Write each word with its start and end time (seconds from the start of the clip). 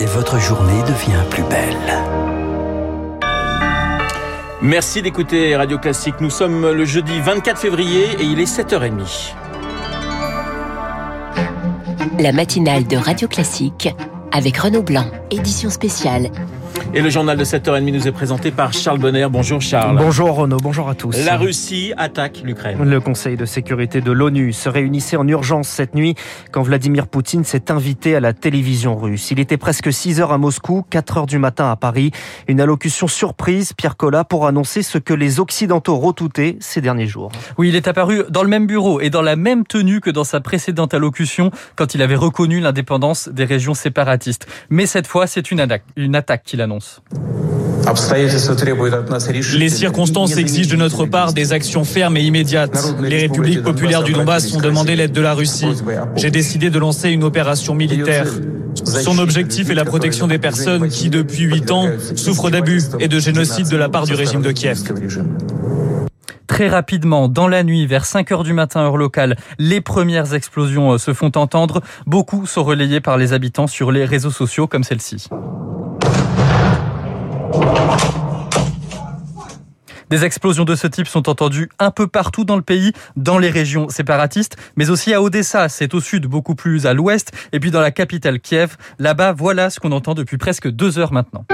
et 0.00 0.06
votre 0.06 0.38
journée 0.38 0.82
devient 0.82 1.22
plus 1.30 1.42
belle. 1.44 2.04
Merci 4.62 5.02
d'écouter 5.02 5.56
Radio 5.56 5.78
Classique. 5.78 6.16
Nous 6.20 6.30
sommes 6.30 6.70
le 6.70 6.84
jeudi 6.84 7.20
24 7.20 7.58
février 7.58 8.04
et 8.18 8.24
il 8.24 8.40
est 8.40 8.44
7h30. 8.44 9.34
La 12.18 12.32
matinale 12.32 12.86
de 12.86 12.96
Radio 12.96 13.28
Classique 13.28 13.94
avec 14.32 14.56
Renaud 14.56 14.82
Blanc, 14.82 15.06
édition 15.30 15.70
spéciale. 15.70 16.30
Et 16.96 17.02
le 17.02 17.10
journal 17.10 17.36
de 17.36 17.44
7h30 17.44 17.90
nous 17.90 18.06
est 18.06 18.12
présenté 18.12 18.52
par 18.52 18.72
Charles 18.72 19.00
Bonner. 19.00 19.26
Bonjour 19.28 19.60
Charles. 19.60 19.96
Bonjour 19.96 20.30
Renaud, 20.30 20.58
bonjour 20.58 20.88
à 20.88 20.94
tous. 20.94 21.26
La 21.26 21.36
Russie 21.36 21.92
attaque 21.96 22.42
l'Ukraine. 22.44 22.78
Le 22.84 23.00
Conseil 23.00 23.36
de 23.36 23.44
sécurité 23.46 24.00
de 24.00 24.12
l'ONU 24.12 24.52
se 24.52 24.68
réunissait 24.68 25.16
en 25.16 25.26
urgence 25.26 25.66
cette 25.66 25.96
nuit 25.96 26.14
quand 26.52 26.62
Vladimir 26.62 27.08
Poutine 27.08 27.42
s'est 27.42 27.72
invité 27.72 28.14
à 28.14 28.20
la 28.20 28.32
télévision 28.32 28.96
russe. 28.96 29.32
Il 29.32 29.40
était 29.40 29.56
presque 29.56 29.92
6 29.92 30.20
heures 30.20 30.30
à 30.30 30.38
Moscou, 30.38 30.84
4 30.88 31.18
heures 31.18 31.26
du 31.26 31.38
matin 31.38 31.68
à 31.68 31.74
Paris. 31.74 32.12
Une 32.46 32.60
allocution 32.60 33.08
surprise, 33.08 33.72
Pierre 33.72 33.96
Collat, 33.96 34.22
pour 34.22 34.46
annoncer 34.46 34.84
ce 34.84 34.98
que 34.98 35.14
les 35.14 35.40
Occidentaux 35.40 35.96
redoutaient 35.96 36.58
ces 36.60 36.80
derniers 36.80 37.08
jours. 37.08 37.32
Oui, 37.58 37.70
il 37.70 37.74
est 37.74 37.88
apparu 37.88 38.22
dans 38.30 38.44
le 38.44 38.48
même 38.48 38.68
bureau 38.68 39.00
et 39.00 39.10
dans 39.10 39.22
la 39.22 39.34
même 39.34 39.66
tenue 39.66 40.00
que 40.00 40.10
dans 40.10 40.22
sa 40.22 40.40
précédente 40.40 40.94
allocution 40.94 41.50
quand 41.74 41.96
il 41.96 42.02
avait 42.02 42.14
reconnu 42.14 42.60
l'indépendance 42.60 43.28
des 43.28 43.46
régions 43.46 43.74
séparatistes. 43.74 44.46
Mais 44.70 44.86
cette 44.86 45.08
fois, 45.08 45.26
c'est 45.26 45.50
une 45.50 45.58
attaque, 45.58 45.82
une 45.96 46.14
attaque 46.14 46.44
qu'il 46.44 46.60
annonce. 46.60 46.83
Les 49.54 49.68
circonstances 49.68 50.36
exigent 50.36 50.70
de 50.70 50.76
notre 50.76 51.06
part 51.06 51.32
des 51.32 51.52
actions 51.52 51.84
fermes 51.84 52.16
et 52.16 52.22
immédiates. 52.22 52.94
Les 53.00 53.18
républiques 53.18 53.62
populaires 53.62 54.02
du 54.02 54.12
Donbass 54.12 54.54
ont 54.54 54.60
demandé 54.60 54.96
l'aide 54.96 55.12
de 55.12 55.20
la 55.20 55.34
Russie. 55.34 55.68
J'ai 56.16 56.30
décidé 56.30 56.70
de 56.70 56.78
lancer 56.78 57.10
une 57.10 57.24
opération 57.24 57.74
militaire. 57.74 58.26
Son 58.84 59.18
objectif 59.18 59.70
est 59.70 59.74
la 59.74 59.84
protection 59.84 60.26
des 60.26 60.38
personnes 60.38 60.88
qui, 60.88 61.10
depuis 61.10 61.44
huit 61.44 61.70
ans, 61.70 61.88
souffrent 62.16 62.50
d'abus 62.50 62.82
et 63.00 63.08
de 63.08 63.18
génocide 63.18 63.68
de 63.68 63.76
la 63.76 63.88
part 63.88 64.06
du 64.06 64.14
régime 64.14 64.42
de 64.42 64.52
Kiev. 64.52 64.82
Très 66.46 66.68
rapidement, 66.68 67.28
dans 67.28 67.48
la 67.48 67.64
nuit, 67.64 67.86
vers 67.86 68.04
5 68.04 68.30
heures 68.30 68.44
du 68.44 68.52
matin, 68.52 68.80
heure 68.80 68.96
locale, 68.96 69.36
les 69.58 69.80
premières 69.80 70.34
explosions 70.34 70.92
euh, 70.92 70.98
se 70.98 71.12
font 71.12 71.32
entendre. 71.36 71.80
Beaucoup 72.06 72.46
sont 72.46 72.62
relayés 72.62 73.00
par 73.00 73.16
les 73.16 73.32
habitants 73.32 73.66
sur 73.66 73.90
les 73.90 74.04
réseaux 74.04 74.30
sociaux 74.30 74.66
comme 74.66 74.84
celle-ci. 74.84 75.28
Des 80.14 80.24
explosions 80.24 80.64
de 80.64 80.76
ce 80.76 80.86
type 80.86 81.08
sont 81.08 81.28
entendues 81.28 81.68
un 81.80 81.90
peu 81.90 82.06
partout 82.06 82.44
dans 82.44 82.54
le 82.54 82.62
pays, 82.62 82.92
dans 83.16 83.36
les 83.36 83.50
régions 83.50 83.88
séparatistes, 83.88 84.56
mais 84.76 84.88
aussi 84.88 85.12
à 85.12 85.20
Odessa, 85.20 85.68
c'est 85.68 85.92
au 85.92 85.98
sud, 86.00 86.26
beaucoup 86.26 86.54
plus 86.54 86.86
à 86.86 86.94
l'ouest, 86.94 87.32
et 87.52 87.58
puis 87.58 87.72
dans 87.72 87.80
la 87.80 87.90
capitale 87.90 88.38
Kiev. 88.38 88.76
Là-bas, 89.00 89.32
voilà 89.32 89.70
ce 89.70 89.80
qu'on 89.80 89.90
entend 89.90 90.14
depuis 90.14 90.38
presque 90.38 90.70
deux 90.70 91.00
heures 91.00 91.12
maintenant. 91.12 91.44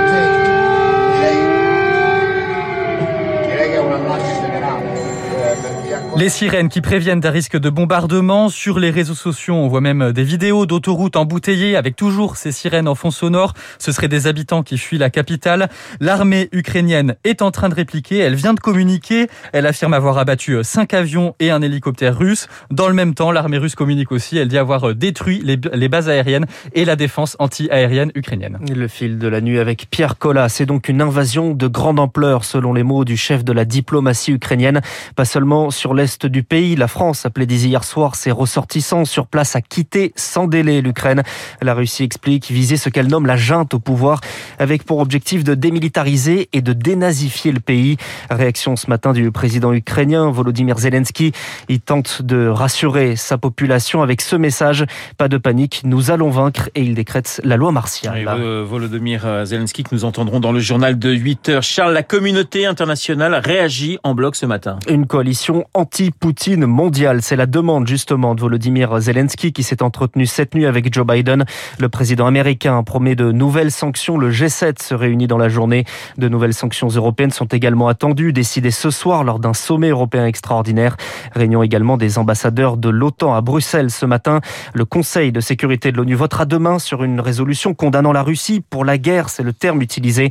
Les 6.21 6.29
sirènes 6.29 6.69
qui 6.69 6.83
préviennent 6.83 7.21
d'un 7.21 7.31
risque 7.31 7.57
de 7.57 7.71
bombardement 7.71 8.51
sur 8.51 8.79
les 8.79 8.91
réseaux 8.91 9.15
sociaux. 9.15 9.55
On 9.55 9.69
voit 9.69 9.81
même 9.81 10.13
des 10.13 10.23
vidéos 10.23 10.67
d'autoroutes 10.67 11.17
embouteillées 11.17 11.77
avec 11.77 11.97
toujours 11.97 12.37
ces 12.37 12.53
sirènes 12.53 12.89
en 12.89 12.95
fond 12.95 13.11
sonore. 13.11 13.55
Ce 13.79 13.91
seraient 13.91 14.07
des 14.07 14.27
habitants 14.27 14.63
qui 14.63 14.77
fuient 14.77 14.99
la 14.99 15.09
capitale. 15.09 15.71
L'armée 15.99 16.51
ukrainienne 16.53 17.15
est 17.25 17.41
en 17.41 17.51
train 17.51 17.71
de 17.71 17.75
répliquer. 17.75 18.19
Elle 18.19 18.35
vient 18.35 18.53
de 18.53 18.61
communiquer. 18.61 19.29
Elle 19.55 19.65
affirme 19.65 19.95
avoir 19.95 20.19
abattu 20.19 20.59
cinq 20.63 20.93
avions 20.93 21.35
et 21.41 21.51
un 21.51 21.63
hélicoptère 21.63 22.19
russe. 22.19 22.49
Dans 22.71 22.89
le 22.89 22.93
même 22.93 23.15
temps, 23.15 23.33
l'armée 23.33 23.57
russe 23.57 23.75
communique 23.75 24.13
aussi. 24.13 24.37
Elle 24.37 24.49
dit 24.49 24.59
avoir 24.59 24.95
détruit 24.95 25.41
les, 25.43 25.89
bases 25.89 26.11
aériennes 26.11 26.45
et 26.75 26.85
la 26.85 26.97
défense 26.97 27.35
anti-aérienne 27.39 28.13
ukrainienne. 28.15 28.59
Le 28.69 28.89
fil 28.89 29.17
de 29.17 29.27
la 29.27 29.41
nuit 29.41 29.59
avec 29.59 29.87
Pierre 29.91 30.19
Collat. 30.19 30.51
C'est 30.51 30.67
donc 30.67 30.91
une 30.91 31.01
invasion 31.01 31.55
de 31.55 31.67
grande 31.67 31.99
ampleur 31.99 32.45
selon 32.45 32.75
les 32.75 32.83
mots 32.83 33.07
du 33.07 33.17
chef 33.17 33.43
de 33.43 33.55
la 33.55 33.65
diplomatie 33.65 34.33
ukrainienne. 34.33 34.83
Pas 35.17 35.25
seulement 35.25 35.71
sur 35.71 35.95
l'est 35.95 36.10
du 36.19 36.43
pays. 36.43 36.77
La 36.77 36.89
France 36.89 37.27
appelait 37.27 37.47
dès 37.47 37.57
hier 37.57 37.85
soir 37.85 38.15
ses 38.15 38.31
ressortissants 38.31 39.05
sur 39.05 39.27
place 39.27 39.57
à 39.57 39.61
quitter 39.61 40.13
sans 40.17 40.47
délai 40.47 40.81
l'Ukraine. 40.81 41.23
La 41.63 41.75
Russie 41.75 42.05
explique 42.05 42.51
viser 42.51 42.77
ce 42.77 42.89
qu'elle 42.89 43.09
nomme 43.09 43.27
la 43.27 43.37
junte 43.37 43.75
au 43.75 43.79
pouvoir 43.79 44.21
avec 44.59 44.85
pour 44.85 44.99
objectif 44.99 45.45
de 45.45 45.55
démilitariser 45.55 46.49
et 46.53 46.63
de 46.63 46.73
dénazifier 46.73 47.53
le 47.53 47.61
pays. 47.61 47.97
Réaction 48.31 48.77
ce 48.77 48.89
matin 48.89 49.13
du 49.13 49.31
président 49.31 49.73
ukrainien 49.73 50.31
Volodymyr 50.31 50.79
Zelensky. 50.79 51.33
Il 51.69 51.81
tente 51.81 52.23
de 52.23 52.47
rassurer 52.47 53.17
sa 53.17 53.39
population 53.39 54.03
avec 54.03 54.21
ce 54.21 54.37
message. 54.37 54.85
Pas 55.19 55.29
de 55.29 55.39
panique, 55.39 55.83
nous 55.85 56.11
allons 56.11 56.31
vaincre 56.31 56.71
et 56.75 56.83
il 56.83 56.95
décrète 56.95 57.41
la 57.45 57.57
loi 57.57 57.73
martiale. 57.73 58.25
Volodymyr 58.65 59.45
Zelensky 59.45 59.85
que 59.85 59.95
nous 59.95 60.05
entendrons 60.05 60.41
dans 60.41 60.53
le 60.53 60.61
journal 60.61 60.99
de 60.99 61.11
8 61.11 61.49
heures. 61.51 61.63
Charles, 61.63 61.93
la 61.93 62.03
communauté 62.03 62.67
internationale 62.67 63.35
réagit 63.35 63.99
en 64.03 64.15
bloc 64.15 64.37
ce 64.37 64.47
matin. 64.47 64.79
Une 64.89 65.07
coalition 65.07 65.67
anti 65.75 66.00
poutine 66.09 66.65
mondial. 66.65 67.21
C'est 67.21 67.37
la 67.37 67.45
demande 67.45 67.87
justement 67.87 68.35
de 68.35 68.41
Volodymyr 68.41 68.99
Zelensky 68.99 69.53
qui 69.53 69.63
s'est 69.63 69.83
entretenu 69.83 70.25
cette 70.25 70.55
nuit 70.55 70.65
avec 70.65 70.93
Joe 70.95 71.07
Biden. 71.07 71.45
Le 71.79 71.89
président 71.91 72.27
américain 72.27 72.83
promet 72.83 73.15
de 73.15 73.31
nouvelles 73.31 73.71
sanctions. 73.71 74.17
Le 74.17 74.31
G7 74.31 74.83
se 74.83 74.95
réunit 74.95 75.27
dans 75.27 75.37
la 75.37 75.51
journée. 75.51 75.85
De 76.17 76.29
nouvelles 76.29 76.55
sanctions 76.55 76.89
européennes 76.89 77.31
sont 77.31 77.45
également 77.47 77.89
attendues, 77.89 78.33
décidées 78.33 78.71
ce 78.71 78.91
soir 78.91 79.25
lors 79.25 79.39
d'un 79.39 79.53
sommet 79.53 79.91
européen 79.91 80.25
extraordinaire. 80.25 80.97
Réunion 81.35 81.63
également 81.63 81.99
des 81.99 82.17
ambassadeurs 82.17 82.79
de 82.79 82.89
l'OTAN 82.89 83.35
à 83.35 83.43
Bruxelles 83.43 83.91
ce 83.91 84.07
matin. 84.07 84.41
Le 84.73 84.87
Conseil 84.87 85.33
de 85.33 85.41
sécurité 85.41 85.93
de 85.93 85.99
l'ONU 85.99 86.15
votera 86.15 86.47
demain 86.47 86.79
sur 86.79 87.05
une 87.05 87.21
résolution 87.21 87.75
condamnant 87.75 88.13
la 88.13 88.23
Russie 88.23 88.63
pour 88.71 88.87
la 88.87 88.97
guerre, 88.97 89.29
c'est 89.29 89.43
le 89.43 89.53
terme 89.53 89.83
utilisé. 89.83 90.31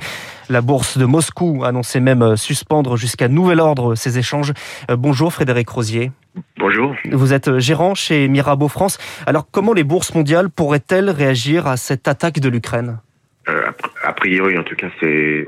La 0.50 0.62
bourse 0.62 0.98
de 0.98 1.06
Moscou 1.06 1.64
annonçait 1.64 2.00
même 2.00 2.36
suspendre 2.36 2.98
jusqu'à 2.98 3.28
nouvel 3.28 3.60
ordre 3.60 3.94
ces 3.94 4.18
échanges. 4.18 4.54
Euh, 4.90 4.96
bonjour 4.96 5.32
Frédéric 5.32 5.49
Rosier. 5.70 6.12
Bonjour. 6.58 6.96
Vous 7.12 7.34
êtes 7.34 7.58
gérant 7.60 7.96
chez 7.96 8.28
Mirabeau 8.28 8.68
France. 8.68 8.98
Alors 9.26 9.48
comment 9.52 9.74
les 9.74 9.84
bourses 9.84 10.14
mondiales 10.14 10.50
pourraient-elles 10.50 11.10
réagir 11.10 11.68
à 11.68 11.78
cette 11.78 12.08
attaque 12.08 12.40
de 12.40 12.50
l'Ukraine? 12.50 12.88
euh, 12.90 13.09
a 14.04 14.14
priori, 14.14 14.58
en 14.58 14.64
tout 14.64 14.76
cas, 14.76 14.90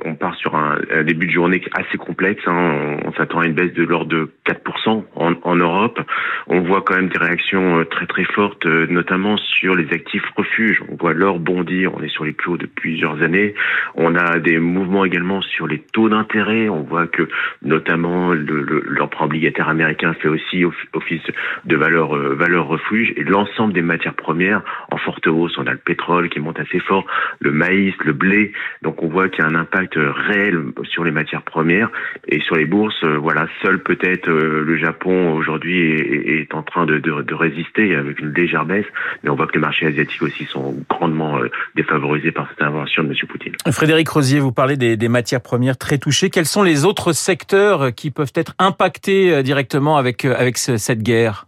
on 0.06 0.16
part 0.16 0.36
sur 0.36 0.56
un, 0.56 0.78
début 1.04 1.28
de 1.28 1.32
journée 1.32 1.62
assez 1.74 1.98
complexe. 1.98 2.42
Hein. 2.46 2.98
On, 3.06 3.12
s'attend 3.14 3.40
à 3.40 3.46
une 3.46 3.54
baisse 3.54 3.74
de 3.74 3.84
l'ordre 3.84 4.10
de 4.10 4.32
4% 4.46 5.04
en, 5.16 5.56
Europe. 5.56 6.00
On 6.48 6.62
voit 6.62 6.82
quand 6.82 6.96
même 6.96 7.10
des 7.10 7.18
réactions 7.18 7.80
euh, 7.80 7.86
très 7.86 8.06
très 8.06 8.24
fortes, 8.24 8.66
euh, 8.66 8.88
notamment 8.90 9.38
sur 9.38 9.76
les 9.76 9.92
actifs 9.94 10.24
refuges. 10.36 10.82
On 10.90 10.96
voit 10.96 11.14
l'or 11.14 11.40
bondir. 11.40 11.94
On 11.96 12.02
est 12.02 12.10
sur 12.10 12.24
les 12.24 12.32
plus 12.32 12.52
hauts 12.52 12.58
de 12.58 12.66
plusieurs 12.66 13.22
années. 13.22 13.54
On 13.96 14.16
a 14.16 14.40
des 14.40 14.60
mouvements 14.60 15.06
également 15.06 15.42
sur 15.42 15.68
les 15.68 15.80
taux 15.80 16.10
d'intérêt. 16.10 16.70
On 16.70 16.84
voit 16.84 17.08
que 17.08 17.28
notamment 17.62 18.34
l'emprunt 18.34 19.26
obligataire 19.26 19.70
américain 19.70 20.14
fait 20.14 20.30
aussi 20.30 20.64
office 20.94 21.22
de 21.66 21.76
valeur 21.76 22.16
valeur 22.16 22.68
refuge 22.68 23.14
et 23.18 23.24
l'ensemble 23.24 23.74
des 23.74 23.82
matières 23.82 24.14
premières 24.14 24.62
en 24.90 24.98
forte 24.98 25.28
hausse. 25.28 25.58
On 25.58 25.68
a 25.68 25.72
le 25.72 25.78
pétrole 25.78 26.30
qui 26.30 26.40
monte 26.40 26.60
assez 26.60 26.80
fort, 26.80 27.06
le 27.40 27.52
maïs, 27.52 27.91
le 28.04 28.14
blé 28.14 28.52
donc 28.82 29.04
on 29.04 29.08
voit 29.08 29.30
qu'il 29.30 29.44
y 29.44 29.48
a 29.48 29.50
un 29.50 29.56
impact 29.56 29.94
réel 29.96 30.60
sur 30.84 31.04
les 31.04 31.12
matières 31.12 31.44
premières 31.44 31.90
et 32.28 32.40
sur 32.42 32.56
les 32.56 32.66
bourses. 32.66 33.04
Euh, 33.04 33.18
voilà, 33.18 33.48
seul 33.62 33.82
peut-être 33.82 34.30
euh, 34.30 34.64
le 34.64 34.78
Japon 34.78 35.34
aujourd'hui 35.34 35.82
est, 35.82 36.54
en 36.54 36.64
train 36.64 36.86
de, 36.86 37.34
résister 37.34 37.96
avec 37.96 38.20
une 38.20 38.34
légère 38.34 38.66
baisse, 38.66 38.86
mais 39.24 39.30
on 39.30 39.36
voit 39.36 39.48
que 39.48 39.54
les 39.54 39.60
marchés 39.60 39.86
asiatiques 39.86 40.22
aussi 40.22 40.46
sont 40.46 40.76
grandement 40.90 41.38
euh, 41.38 41.50
défavorisés 41.76 42.32
par 42.32 42.48
cette 42.50 42.62
invention 42.62 43.04
de 43.04 43.10
M. 43.10 43.16
Poutine. 43.28 43.54
Frédéric 43.72 44.10
Rosier, 44.10 44.40
vous 44.40 44.52
parlez 44.52 44.78
des, 44.78 45.10
matières 45.10 45.42
premières 45.42 45.78
très 45.78 45.98
touchées. 45.98 46.30
Quels 46.30 46.46
sont 46.46 46.64
les 46.64 46.86
autres 46.86 47.14
secteurs 47.14 47.94
qui 47.94 48.12
peuvent 48.12 48.32
être 48.36 48.54
impactés 48.60 49.44
directement 49.44 49.98
avec, 49.98 50.24
avec 50.26 50.58
cette 50.58 51.04
guerre? 51.04 51.48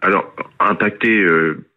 Alors, 0.00 0.34
impactés 0.58 1.26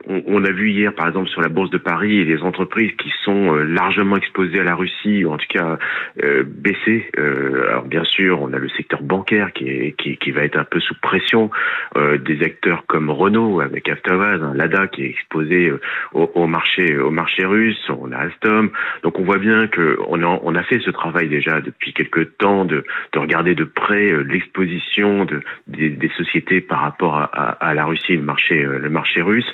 on, 0.09 0.43
a 0.45 0.51
vu 0.51 0.71
hier, 0.71 0.93
par 0.93 1.07
exemple, 1.07 1.29
sur 1.29 1.41
la 1.41 1.49
bourse 1.49 1.69
de 1.69 1.77
Paris, 1.77 2.23
les 2.23 2.41
entreprises 2.41 2.91
qui 2.97 3.11
sont 3.23 3.55
euh, 3.55 3.63
largement 3.63 4.15
exposées 4.15 4.59
à 4.59 4.63
la 4.63 4.75
Russie, 4.75 5.25
ou 5.25 5.33
en 5.33 5.37
tout 5.37 5.47
cas 5.49 5.77
euh, 6.23 6.43
baissées. 6.45 7.09
Euh, 7.17 7.67
alors 7.69 7.83
bien 7.83 8.03
sûr, 8.05 8.41
on 8.41 8.53
a 8.53 8.57
le 8.57 8.69
secteur 8.69 9.01
bancaire 9.01 9.51
qui, 9.53 10.31
va 10.31 10.43
être 10.43 10.57
un 10.57 10.65
peu 10.65 10.79
sous 10.79 10.95
pression. 11.01 11.49
des 11.95 12.43
acteurs 12.43 12.85
comme 12.85 13.09
Renault 13.09 13.61
avec 13.61 13.89
Avtovaz, 13.89 14.41
hein, 14.43 14.53
Lada 14.55 14.87
qui 14.87 15.03
est 15.03 15.09
exposé 15.09 15.71
au, 16.13 16.47
marché 16.47 16.97
au 16.97 17.11
marché 17.11 17.45
russe. 17.45 17.89
On 17.89 18.11
a 18.11 18.17
Alstom. 18.17 18.69
Donc 19.03 19.19
on 19.19 19.23
voit 19.23 19.37
bien 19.37 19.67
que 19.67 19.97
on 20.07 20.55
a, 20.55 20.63
fait 20.63 20.79
ce 20.79 20.91
travail 20.91 21.29
déjà 21.29 21.61
depuis 21.61 21.93
quelques 21.93 22.37
temps 22.37 22.65
de, 22.65 22.83
de 23.13 23.19
regarder 23.19 23.55
de 23.55 23.63
près 23.63 24.11
l'exposition 24.23 25.25
de, 25.25 25.41
des, 25.67 26.11
sociétés 26.17 26.61
par 26.61 26.81
rapport 26.81 27.15
à, 27.17 27.73
la 27.73 27.85
Russie, 27.85 28.17
le 28.17 28.89
marché 28.89 29.21
russe. 29.21 29.51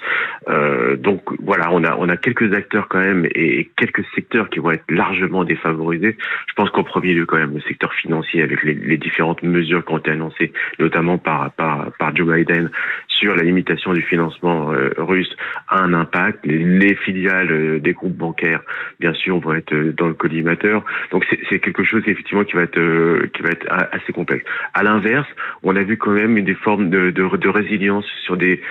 Euh, 0.50 0.96
donc 0.96 1.22
voilà, 1.42 1.72
on 1.72 1.84
a 1.84 1.96
on 1.98 2.10
a 2.10 2.18
quelques 2.18 2.54
acteurs 2.54 2.88
quand 2.88 3.00
même 3.00 3.28
et 3.34 3.70
quelques 3.78 4.04
secteurs 4.16 4.50
qui 4.50 4.60
vont 4.60 4.72
être 4.72 4.84
largement 4.90 5.44
défavorisés. 5.44 6.18
Je 6.48 6.54
pense 6.54 6.70
qu'en 6.72 6.84
premier 6.84 7.14
lieu 7.14 7.26
quand 7.26 7.38
même 7.38 7.54
le 7.54 7.62
secteur 7.62 7.94
financier 7.94 8.42
avec 8.42 8.64
les, 8.64 8.74
les 8.74 8.98
différentes 8.98 9.44
mesures 9.44 9.86
qui 9.86 9.94
ont 9.94 9.98
été 9.98 10.12
annoncées, 10.12 10.52
notamment 10.80 11.18
par 11.18 11.52
par 11.54 11.92
par 12.00 12.16
Joe 12.16 12.36
Biden 12.36 12.70
sur 13.08 13.36
la 13.36 13.44
limitation 13.44 13.94
du 13.94 14.02
financement 14.02 14.74
euh, 14.74 14.90
russe 14.98 15.34
a 15.70 15.82
un 15.82 15.94
impact. 15.94 16.46
Les, 16.46 16.96
filiales 16.96 17.52
euh, 17.52 17.80
des 17.80 17.94
groupes 17.94 18.16
bancaires, 18.16 18.62
bien 19.00 19.14
sûr, 19.14 19.40
vont 19.40 19.54
être 19.54 19.74
dans 19.74 20.08
le 20.08 20.14
collimateur. 20.14 20.84
Donc 21.12 21.26
c'est 21.50 21.60
quelque 21.60 21.84
chose 21.84 22.04
effectivement 22.06 22.44
qui 22.44 22.54
va 22.54 22.64
être 22.64 23.28
qui 23.34 23.42
va 23.42 23.50
être 23.50 23.66
assez 23.92 24.14
complexe. 24.14 24.46
À 24.74 24.84
l'inverse, 24.84 25.28
on 25.64 25.76
a 25.76 25.84
vu 25.84 25.98
quand 25.98 26.12
même 26.12 26.38
une 26.38 26.46
des 26.46 26.56
formes 26.56 26.90
de, 26.90 27.12
de, 27.12 27.38
de 27.38 27.50
résilience 27.50 28.06
sur 28.26 28.38
des, 28.38 28.62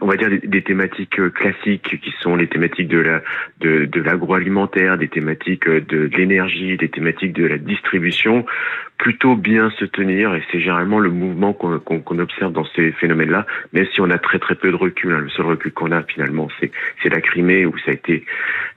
on 0.00 0.06
va 0.06 0.16
dire 0.16 0.28
des, 0.42 0.62
thématiques 0.62 1.01
classiques 1.06 2.00
qui 2.00 2.14
sont 2.20 2.36
les 2.36 2.46
thématiques 2.46 2.88
de 2.88 2.98
la 2.98 3.22
de, 3.60 3.84
de 3.86 4.00
l'agroalimentaire, 4.00 4.98
des 4.98 5.08
thématiques 5.08 5.68
de, 5.68 6.10
l'énergie, 6.16 6.76
des 6.76 6.88
thématiques 6.88 7.32
de 7.32 7.46
la 7.46 7.58
distribution 7.58 8.44
plutôt 8.98 9.34
bien 9.34 9.70
se 9.78 9.84
tenir 9.84 10.32
et 10.34 10.44
c'est 10.52 10.60
généralement 10.60 11.00
le 11.00 11.10
mouvement 11.10 11.52
qu'on 11.52 12.18
observe 12.20 12.52
dans 12.52 12.64
ces 12.76 12.92
phénomènes-là, 12.92 13.46
même 13.72 13.86
si 13.92 14.00
on 14.00 14.08
a 14.10 14.18
très 14.18 14.38
très 14.38 14.54
peu 14.54 14.70
de 14.70 14.76
recul. 14.76 15.12
Hein. 15.12 15.18
Le 15.18 15.28
seul 15.30 15.46
recul 15.46 15.72
qu'on 15.72 15.90
a 15.90 16.04
finalement, 16.04 16.48
c'est 16.60 17.08
la 17.08 17.20
Crimée 17.20 17.66
où 17.66 17.76
ça 17.78 17.90
a 17.90 17.94
été 17.94 18.24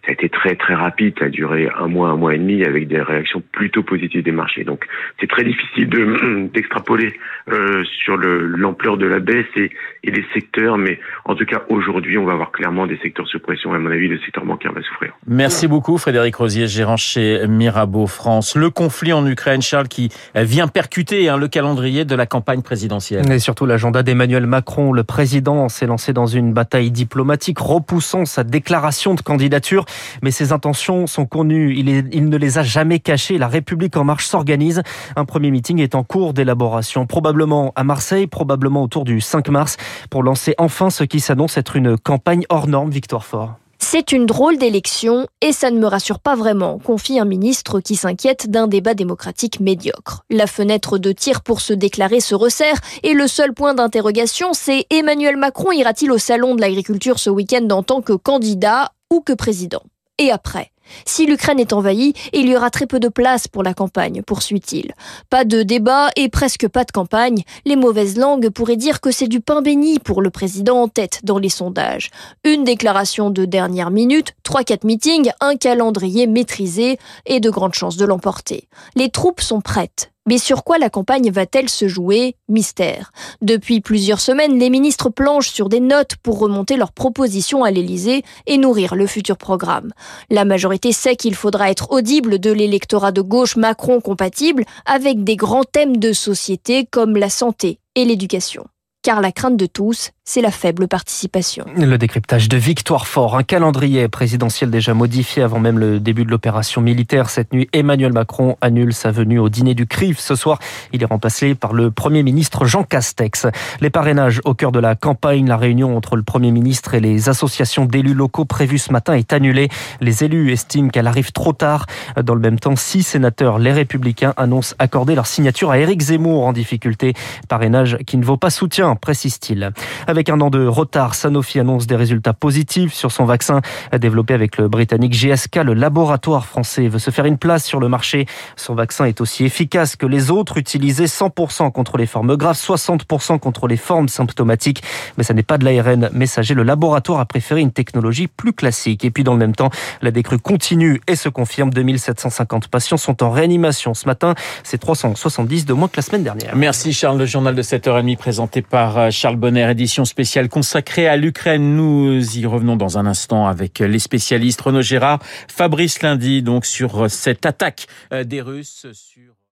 ça 0.06 0.12
a 0.12 0.14
été 0.14 0.30
très 0.30 0.56
très 0.56 0.76
rapide, 0.76 1.16
ça 1.20 1.26
a 1.26 1.30
duré 1.30 1.70
un 1.80 1.88
mois, 1.88 2.10
un 2.10 2.16
mois 2.16 2.36
et 2.36 2.38
demi 2.38 2.64
avec 2.64 2.88
des 2.88 3.02
réactions 3.02 3.42
plutôt 3.52 3.84
positives 3.84 4.24
des 4.24 4.32
marchés. 4.32 4.64
Donc 4.64 4.86
c'est 5.20 5.30
très 5.30 5.44
difficile 5.44 5.90
d'extrapoler 6.54 7.14
euh, 7.52 7.84
sur 8.04 8.18
l'ampleur 8.18 8.98
de 8.98 9.06
la 9.06 9.20
baisse 9.20 9.46
et, 9.56 9.72
et 10.04 10.12
les 10.12 10.26
secteurs, 10.34 10.78
mais 10.78 11.00
en 11.26 11.36
tout 11.36 11.46
cas 11.46 11.64
aujourd'hui 11.70 12.18
on 12.18 12.26
va 12.26 12.34
avoir 12.34 12.52
clairement 12.52 12.88
des 12.88 12.98
secteurs 12.98 13.28
sous 13.28 13.40
pression. 13.40 13.74
À 13.74 13.80
mon 13.80 13.92
avis, 13.92 14.08
le 14.08 14.20
secteur 14.20 14.46
bancaire 14.46 14.72
va 14.74 14.82
souffrir. 14.82 15.14
Merci 15.28 15.68
beaucoup 15.68 15.98
Frédéric 15.98 16.36
Rosier, 16.36 16.68
gérant 16.68 16.98
chez 16.98 17.48
Mirabeau 17.48 18.08
France. 18.08 18.56
Le 18.56 18.70
conflit 18.70 19.14
en 19.14 19.26
Ukraine, 19.28 19.62
Charles, 19.62 19.88
qui 19.88 20.10
vient 20.36 20.68
percuter 20.68 21.30
hein, 21.30 21.38
le 21.38 21.48
calendrier 21.48 22.06
de 22.06 22.16
la 22.16 22.26
campagne 22.26 22.62
présidentielle. 22.62 23.32
Et 23.32 23.40
surtout 23.40 23.66
l'agenda 23.66 24.04
d'Emmanuel 24.04 24.46
Macron. 24.46 24.94
Le 24.94 25.04
président 25.04 25.70
s'est 25.70 25.88
lancé 25.88 26.14
dans 26.14 26.28
une 26.28 26.54
bataille 26.54 26.92
diplomatique, 26.92 27.60
repoussant 27.60 28.26
sa 28.26 28.44
déclaration 28.44 29.14
de 29.14 29.22
candidature. 29.22 29.86
Mais 30.22 30.32
ses 30.32 30.52
intentions 30.52 31.08
sont 31.08 31.26
connues. 31.26 31.76
Il, 31.78 32.30
ne 32.30 32.38
les 32.38 32.58
a 32.58 32.64
jamais 32.64 33.00
cachées. 33.00 33.38
La 33.38 33.48
République 33.48 33.98
en 33.98 34.04
marche 34.04 34.26
s'organise. 34.26 34.82
Un 35.16 35.26
premier 35.26 35.52
meeting 35.52 35.80
est 35.80 35.96
en 35.96 36.04
cours 36.04 36.34
d'élaboration, 36.34 37.06
probablement 37.06 37.72
à 37.76 37.84
Marseille, 37.84 38.28
probablement 38.28 38.84
autour 38.84 39.04
du 39.04 39.22
5 39.22 39.50
mars, 39.50 39.78
pour 40.10 40.24
lancer 40.24 40.56
enfin 40.58 40.90
ce 40.90 41.04
qui 41.04 41.20
s'annonce 41.20 41.58
être 41.58 41.76
une 41.76 41.98
campagne 41.98 42.46
hors 42.50 42.68
norme. 42.68 42.90
Victoire 42.90 43.26
Fort. 43.26 43.56
C'est 43.80 44.12
une 44.12 44.26
drôle 44.26 44.58
d'élection 44.58 45.28
et 45.42 45.52
ça 45.52 45.70
ne 45.70 45.80
me 45.80 45.86
rassure 45.86 46.20
pas 46.20 46.36
vraiment, 46.36 46.80
confie 46.80 47.20
un 47.20 47.26
ministre 47.26 47.82
qui 47.82 47.96
s'inquiète 47.96 48.50
d'un 48.50 48.68
débat 48.68 48.94
démocratique 48.94 49.60
médiocre. 49.60 50.24
La 50.30 50.48
fenêtre 50.48 50.98
de 50.98 51.12
tir 51.12 51.42
pour 51.42 51.62
se 51.62 51.74
déclarer 51.74 52.20
se 52.20 52.36
resserre 52.36 52.78
et 53.04 53.14
le 53.14 53.28
seul 53.28 53.54
point 53.54 53.74
d'interrogation, 53.74 54.54
c'est 54.54 54.86
Emmanuel 54.90 55.38
Macron 55.38 55.72
ira-t-il 55.72 56.12
au 56.12 56.18
salon 56.18 56.56
de 56.56 56.62
l'agriculture 56.62 57.20
ce 57.20 57.30
week-end 57.30 57.68
en 57.70 57.84
tant 57.84 58.02
que 58.02 58.14
candidat? 58.14 58.92
Ou 59.12 59.22
que 59.22 59.34
président 59.34 59.84
Et 60.18 60.32
après 60.32 60.72
si 61.06 61.26
l'Ukraine 61.26 61.60
est 61.60 61.74
envahie, 61.74 62.14
il 62.34 62.48
y 62.48 62.56
aura 62.56 62.70
très 62.70 62.88
peu 62.88 63.00
de 63.00 63.08
place 63.08 63.48
pour 63.48 63.64
la 63.64 63.74
campagne, 63.74 64.22
poursuit-il. 64.22 64.94
Pas 65.30 65.46
de 65.46 65.64
débat 65.64 66.10
et 66.16 66.30
presque 66.30 66.68
pas 66.68 66.84
de 66.84 66.92
campagne. 66.92 67.44
Les 67.66 67.76
mauvaises 67.76 68.18
langues 68.18 68.50
pourraient 68.50 68.76
dire 68.76 69.02
que 69.02 69.12
c'est 69.12 69.28
du 69.28 69.42
pain 69.42 69.62
béni 69.62 70.00
pour 70.00 70.22
le 70.22 70.30
président 70.30 70.82
en 70.82 70.88
tête 70.88 71.22
dans 71.24 71.38
les 71.38 71.50
sondages. 71.50 72.10
Une 72.44 72.64
déclaration 72.64 73.30
de 73.30 73.46
dernière 73.46 73.92
minute, 73.92 74.34
3-4 74.46 74.86
meetings, 74.86 75.32
un 75.42 75.56
calendrier 75.56 76.28
maîtrisé 76.28 76.98
et 77.26 77.40
de 77.40 77.50
grandes 77.50 77.74
chances 77.74 77.98
de 77.98 78.06
l'emporter. 78.06 78.68
Les 78.96 79.10
troupes 79.10 79.42
sont 79.42 79.62
prêtes. 79.62 80.12
Mais 80.28 80.40
sur 80.40 80.64
quoi 80.64 80.80
la 80.80 80.90
campagne 80.90 81.30
va-t-elle 81.30 81.70
se 81.70 81.88
jouer? 81.88 82.36
Mystère. 82.50 83.12
Depuis 83.42 83.80
plusieurs 83.80 84.20
semaines, 84.20 84.58
les 84.58 84.72
ministres 84.72 85.10
planchent 85.10 85.52
sur 85.52 85.70
des 85.70 85.80
notes 85.80 86.16
pour 86.24 86.40
remonter 86.40 86.78
leurs 86.78 86.92
propositions 86.92 87.64
à 87.64 87.70
l'Élysée 87.70 88.24
et 88.48 88.58
nourrir 88.58 88.96
le 88.96 89.06
futur 89.06 89.38
programme. 89.38 89.94
La 90.32 90.44
majorité 90.44 90.92
sait 90.92 91.16
qu'il 91.16 91.36
faudra 91.36 91.70
être 91.70 91.92
audible 91.92 92.40
de 92.40 92.52
l'électorat 92.52 93.12
de 93.12 93.22
gauche 93.22 93.56
Macron 93.56 94.02
compatible 94.02 94.66
avec 94.86 95.24
des 95.24 95.36
grands 95.36 95.64
thèmes 95.64 95.98
de 95.98 96.12
société 96.12 96.88
comme 96.90 97.18
la 97.18 97.30
santé 97.30 97.80
et 97.94 98.04
l'éducation. 98.04 98.66
Car 99.06 99.22
la 99.22 99.32
crainte 99.32 99.56
de 99.56 99.68
tous, 99.68 100.10
c'est 100.24 100.42
la 100.42 100.50
faible 100.50 100.88
participation. 100.88 101.66
Le 101.78 101.98
décryptage 101.98 102.50
de 102.50 102.58
Victoire 102.58 103.06
Fort, 103.06 103.38
un 103.38 103.44
calendrier 103.44 104.08
présidentiel 104.08 104.72
déjà 104.72 104.96
modifié 104.96 105.44
avant 105.44 105.60
même 105.60 105.78
le 105.78 106.00
début 106.00 106.26
de 106.26 106.32
l'opération 106.32 106.82
militaire. 106.82 107.30
Cette 107.30 107.54
nuit, 107.54 107.70
Emmanuel 107.72 108.12
Macron 108.12 108.58
annule 108.62 108.96
sa 108.96 109.12
venue 109.12 109.38
au 109.38 109.50
dîner 109.50 109.76
du 109.76 109.86
CRIF. 109.86 110.18
Ce 110.18 110.34
soir, 110.34 110.58
il 110.92 111.04
est 111.04 111.06
remplacé 111.06 111.54
par 111.54 111.74
le 111.74 111.92
Premier 111.92 112.24
ministre 112.24 112.66
Jean 112.66 112.82
Castex. 112.82 113.46
Les 113.80 113.92
parrainages 113.92 114.42
au 114.44 114.56
cœur 114.56 114.72
de 114.72 114.80
la 114.80 114.96
campagne, 114.96 115.48
la 115.48 115.58
réunion 115.58 115.96
entre 115.96 116.16
le 116.16 116.24
Premier 116.24 116.50
ministre 116.50 116.96
et 116.96 117.00
les 117.00 117.30
associations 117.30 117.86
d'élus 117.86 118.16
locaux 118.16 118.46
prévue 118.46 118.80
ce 118.80 118.92
matin 118.92 119.14
est 119.14 119.34
annulée. 119.34 119.70
Les 120.02 120.24
élus 120.24 120.52
estiment 120.52 120.90
qu'elle 120.90 121.06
arrive 121.06 121.32
trop 121.32 121.54
tard. 121.54 121.86
Dans 122.24 122.34
le 122.34 122.42
même 122.42 122.58
temps, 122.58 122.76
six 122.76 123.04
sénateurs, 123.04 123.60
les 123.60 123.72
républicains, 123.72 124.34
annoncent 124.36 124.74
accorder 124.80 125.14
leur 125.14 125.28
signature 125.28 125.70
à 125.70 125.78
Éric 125.78 126.02
Zemmour 126.02 126.48
en 126.48 126.54
difficulté. 126.54 127.14
Parrainage 127.48 128.00
qui 128.08 128.18
ne 128.18 128.26
vaut 128.26 128.38
pas 128.38 128.50
soutien, 128.50 128.95
précise-t-il. 128.96 129.72
Avec 130.08 130.30
un 130.30 130.42
an 130.42 130.50
de 130.50 130.66
retard, 130.66 131.16
Sanofi 131.16 131.60
annonce 131.60 131.88
des 131.88 131.96
résultats 131.96 132.34
positifs 132.34 132.94
sur 132.94 133.12
son 133.12 133.26
vaccin 133.26 133.62
développé 133.98 134.34
avec 134.34 134.58
le 134.58 134.68
britannique 134.68 135.14
GSK. 135.14 135.58
Le 135.58 135.74
laboratoire 135.74 136.46
français 136.46 136.88
veut 136.88 137.00
se 137.00 137.12
faire 137.12 137.26
une 137.26 137.38
place 137.38 137.66
sur 137.66 137.80
le 137.80 137.90
marché. 137.90 138.26
Son 138.56 138.76
vaccin 138.76 139.06
est 139.06 139.22
aussi 139.22 139.46
efficace 139.46 139.96
que 139.96 140.06
les 140.06 140.32
autres, 140.32 140.58
utilisés 140.58 141.06
100% 141.06 141.72
contre 141.72 141.98
les 141.98 142.06
formes 142.06 142.36
graves, 142.36 142.58
60% 142.58 143.40
contre 143.40 143.68
les 143.68 143.78
formes 143.78 144.08
symptomatiques. 144.08 144.84
Mais 145.18 145.24
ça 145.24 145.34
n'est 145.34 145.44
pas 145.44 145.58
de 145.58 145.66
l'ARN 145.66 146.10
messager. 146.14 146.54
Le 146.54 146.64
laboratoire 146.64 147.20
a 147.20 147.26
préféré 147.26 147.62
une 147.62 147.72
technologie 147.72 148.28
plus 148.28 148.54
classique. 148.54 149.06
Et 149.06 149.12
puis 149.12 149.24
dans 149.24 149.34
le 149.34 149.40
même 149.40 149.56
temps, 149.56 149.70
la 150.02 150.12
décrue 150.12 150.40
continue 150.40 151.02
et 151.08 151.16
se 151.16 151.30
confirme. 151.30 151.72
2750 151.72 152.68
patients 152.68 152.98
sont 152.98 153.24
en 153.24 153.32
réanimation 153.32 153.94
ce 153.94 154.06
matin. 154.08 154.36
C'est 154.64 154.78
370 154.78 155.66
de 155.66 155.74
moins 155.74 155.88
que 155.88 155.98
la 155.98 156.04
semaine 156.04 156.24
dernière. 156.24 156.56
Merci 156.56 156.94
Charles. 156.94 157.18
Le 157.18 157.26
journal 157.26 157.56
de 157.56 157.62
7h30 157.62 158.18
présenté 158.18 158.62
par 158.62 158.85
euh, 158.86 159.12
Charles 159.12 159.36
Bonner, 159.36 159.70
édition 159.72 160.06
spéciale 160.06 160.50
consacrée 160.50 161.08
à 161.08 161.18
l'Ukraine. 161.18 161.76
Nous 161.76 162.38
y 162.38 162.46
revenons 162.46 162.76
dans 162.76 162.98
un 162.98 163.06
instant 163.06 163.48
avec 163.48 163.80
les 163.80 164.00
spécialistes 164.00 164.62
Renaud 164.62 164.82
Gérard, 164.82 165.20
Fabrice 165.48 166.02
Lundi, 166.02 166.42
donc 166.42 166.66
sur 166.66 167.10
cette 167.10 167.46
attaque 167.46 167.88
euh, 168.14 168.24
des 168.24 168.42
Russes 168.42 168.88
sur 168.94 169.35